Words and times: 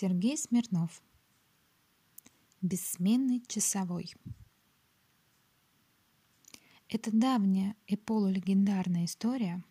Сергей 0.00 0.38
Смирнов 0.38 1.02
Бессменный 2.62 3.42
часовой 3.46 4.14
Эта 6.88 7.10
давняя 7.12 7.76
и 7.86 7.96
полулегендарная 7.96 9.04
история, 9.04 9.62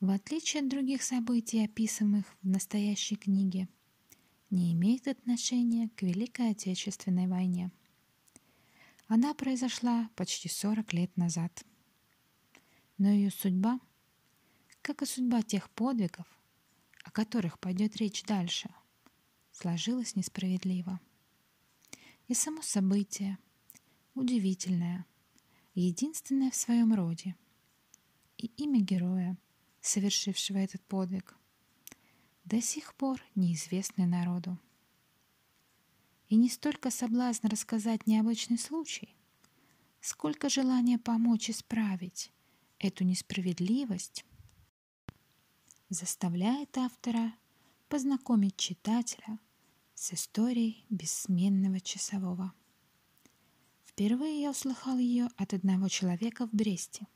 в 0.00 0.08
отличие 0.08 0.62
от 0.62 0.70
других 0.70 1.02
событий, 1.02 1.62
описанных 1.62 2.24
в 2.40 2.48
настоящей 2.48 3.16
книге, 3.16 3.68
не 4.48 4.72
имеет 4.72 5.06
отношения 5.06 5.90
к 5.90 6.00
Великой 6.00 6.52
Отечественной 6.52 7.26
войне. 7.26 7.70
Она 9.06 9.34
произошла 9.34 10.08
почти 10.16 10.48
40 10.48 10.94
лет 10.94 11.14
назад. 11.18 11.62
Но 12.96 13.10
ее 13.10 13.30
судьба, 13.30 13.80
как 14.80 15.02
и 15.02 15.04
судьба 15.04 15.42
тех 15.42 15.68
подвигов, 15.68 16.26
о 17.04 17.10
которых 17.10 17.58
пойдет 17.58 17.96
речь 17.96 18.22
дальше, 18.22 18.70
сложилась 19.56 20.16
несправедливо. 20.16 21.00
И 22.28 22.34
само 22.34 22.60
событие, 22.60 23.38
удивительное, 24.14 25.06
единственное 25.74 26.50
в 26.50 26.54
своем 26.54 26.92
роде, 26.92 27.34
и 28.36 28.46
имя 28.58 28.80
героя, 28.80 29.38
совершившего 29.80 30.58
этот 30.58 30.82
подвиг, 30.82 31.36
до 32.44 32.60
сих 32.60 32.94
пор 32.94 33.22
неизвестны 33.34 34.06
народу. 34.06 34.58
И 36.28 36.36
не 36.36 36.50
столько 36.50 36.90
соблазн 36.90 37.46
рассказать 37.46 38.06
необычный 38.06 38.58
случай, 38.58 39.16
сколько 40.00 40.50
желание 40.50 40.98
помочь 40.98 41.48
исправить 41.48 42.30
эту 42.78 43.04
несправедливость 43.04 44.26
заставляет 45.88 46.76
автора 46.76 47.32
познакомить 47.88 48.56
читателя 48.56 49.38
с 49.96 50.12
историей 50.12 50.84
бессменного 50.90 51.80
часового. 51.80 52.52
Впервые 53.86 54.42
я 54.42 54.50
услыхал 54.50 54.98
ее 54.98 55.30
от 55.38 55.54
одного 55.54 55.88
человека 55.88 56.46
в 56.46 56.52
Бресте. 56.52 57.06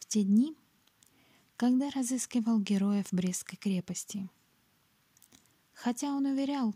В 0.00 0.06
те 0.06 0.24
дни, 0.24 0.56
когда 1.56 1.88
разыскивал 1.90 2.58
героев 2.58 3.06
Брестской 3.12 3.56
крепости. 3.56 4.28
Хотя 5.72 6.08
он 6.08 6.26
уверял, 6.26 6.74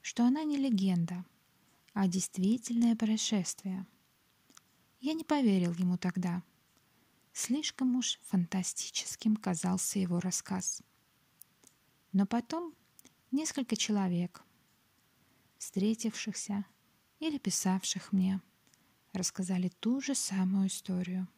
что 0.00 0.24
она 0.24 0.44
не 0.44 0.56
легенда, 0.56 1.26
а 1.92 2.08
действительное 2.08 2.96
происшествие. 2.96 3.86
Я 5.00 5.12
не 5.12 5.24
поверил 5.24 5.74
ему 5.74 5.98
тогда. 5.98 6.42
Слишком 7.34 7.96
уж 7.96 8.18
фантастическим 8.28 9.36
казался 9.36 9.98
его 9.98 10.20
рассказ. 10.20 10.82
Но 12.12 12.26
потом 12.26 12.74
несколько 13.30 13.76
человек, 13.76 14.42
встретившихся 15.58 16.64
или 17.18 17.38
писавших 17.38 18.12
мне, 18.12 18.40
рассказали 19.12 19.68
ту 19.80 20.00
же 20.00 20.14
самую 20.14 20.68
историю. 20.68 21.28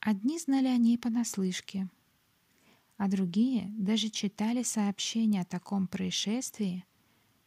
Одни 0.00 0.38
знали 0.38 0.66
о 0.66 0.76
ней 0.76 0.98
понаслышке, 0.98 1.88
а 2.96 3.08
другие 3.08 3.68
даже 3.78 4.10
читали 4.10 4.62
сообщения 4.62 5.42
о 5.42 5.46
таком 5.46 5.86
происшествии 5.86 6.84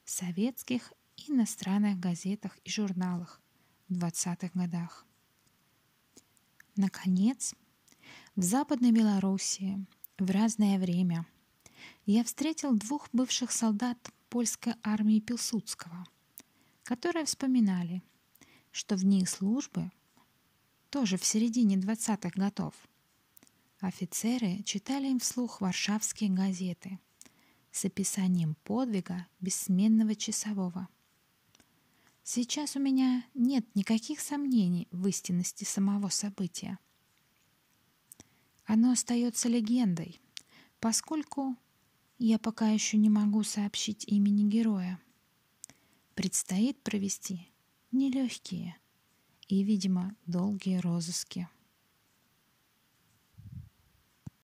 в 0.04 0.10
советских 0.10 0.94
и 1.18 1.32
иностранных 1.32 2.00
газетах 2.00 2.58
и 2.64 2.70
журналах 2.70 3.42
в 3.90 3.94
20-х 3.94 4.52
годах. 4.54 5.06
Наконец, 6.76 7.56
в 8.36 8.42
Западной 8.42 8.92
Белоруссии 8.92 9.86
в 10.18 10.30
разное 10.30 10.78
время 10.78 11.26
я 12.06 12.24
встретил 12.24 12.76
двух 12.76 13.10
бывших 13.14 13.52
солдат 13.52 13.98
польской 14.30 14.76
армии 14.84 15.20
Пилсудского, 15.20 16.06
которые 16.84 17.26
вспоминали, 17.26 18.04
что 18.72 18.96
в 18.96 19.02
дни 19.02 19.26
службы, 19.26 19.92
тоже 20.90 21.18
в 21.18 21.26
середине 21.26 21.78
20-х 21.78 22.32
годов, 22.36 22.74
офицеры 23.80 24.62
читали 24.64 25.08
им 25.08 25.20
вслух 25.20 25.62
варшавские 25.62 26.30
газеты 26.30 27.00
с 27.72 27.86
описанием 27.86 28.56
подвига 28.64 29.28
бессменного 29.40 30.16
часового. 30.16 30.88
Сейчас 32.24 32.76
у 32.76 32.80
меня 32.80 33.26
нет 33.34 33.66
никаких 33.76 34.20
сомнений 34.20 34.88
в 34.92 35.08
истинности 35.08 35.64
самого 35.64 36.10
события. 36.10 36.80
Оно 38.66 38.92
остается 38.92 39.48
легендой, 39.48 40.20
поскольку 40.80 41.56
я 42.18 42.40
пока 42.40 42.70
еще 42.70 42.98
не 42.98 43.10
могу 43.10 43.44
сообщить 43.44 44.06
имени 44.08 44.48
героя. 44.50 45.00
Предстоит 46.14 46.82
провести 46.82 47.52
нелегкие 47.92 48.78
и, 49.48 49.64
видимо, 49.64 50.16
долгие 50.26 50.78
розыски. 50.78 51.50